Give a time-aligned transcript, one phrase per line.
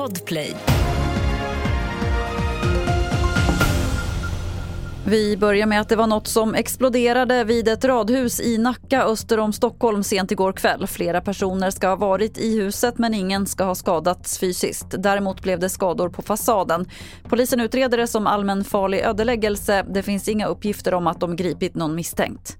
[0.00, 0.56] Podplay.
[5.06, 9.38] Vi börjar med att det var något som exploderade vid ett radhus i Nacka öster
[9.38, 10.86] om Stockholm sent igår kväll.
[10.86, 14.94] Flera personer ska ha varit i huset men ingen ska ha skadats fysiskt.
[14.98, 16.86] Däremot blev det skador på fasaden.
[17.28, 19.84] Polisen utreder det som allmänfarlig ödeläggelse.
[19.88, 22.59] Det finns inga uppgifter om att de gripit någon misstänkt.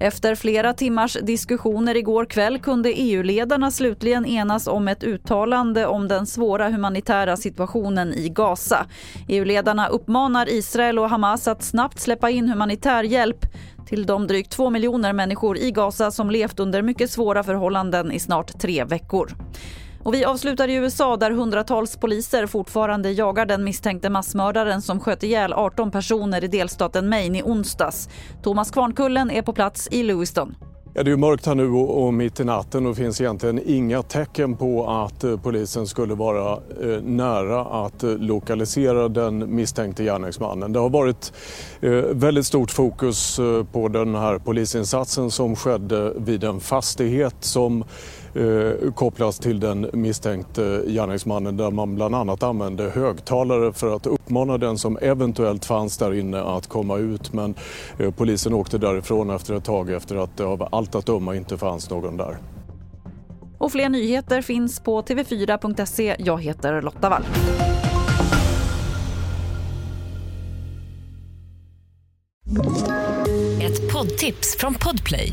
[0.00, 6.26] Efter flera timmars diskussioner igår kväll kunde EU-ledarna slutligen enas om ett uttalande om den
[6.26, 8.86] svåra humanitära situationen i Gaza.
[9.28, 13.46] EU-ledarna uppmanar Israel och Hamas att snabbt släppa in humanitär hjälp
[13.86, 18.18] till de drygt två miljoner människor i Gaza som levt under mycket svåra förhållanden i
[18.18, 19.32] snart tre veckor.
[20.02, 25.22] Och vi avslutar i USA där hundratals poliser fortfarande jagar den misstänkte massmördaren som sköt
[25.22, 28.08] ihjäl 18 personer i delstaten Maine i onsdags.
[28.42, 30.54] Thomas Kvarnkullen är på plats i Lewiston.
[30.98, 34.02] Ja, det är mörkt här nu och, mitt i natten och det finns egentligen inga
[34.02, 40.72] tecken på att eh, polisen skulle vara eh, nära att eh, lokalisera den misstänkte gärningsmannen.
[40.72, 41.32] Det har varit
[42.10, 43.40] väldigt stort fokus
[43.72, 47.84] på den här polisinsatsen som skedde vid en fastighet som
[48.38, 54.58] eh, kopplas till den misstänkte gärningsmannen där man bland annat använde högtalare för att uppmana
[54.58, 57.32] den som eventuellt fanns där inne att komma ut.
[57.32, 57.54] Men
[57.98, 61.58] eh, polisen åkte därifrån efter ett tag efter att det av allt att döma inte
[61.58, 62.38] fanns någon där.
[63.58, 66.16] Och fler nyheter finns på tv4.se.
[66.18, 67.24] Jag heter Lotta Wall.
[73.62, 75.32] Ett poddtips från Podplay.